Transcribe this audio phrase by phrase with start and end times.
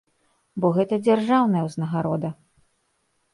[0.63, 2.33] Бо гэта дзяржаўная ўзнагарода.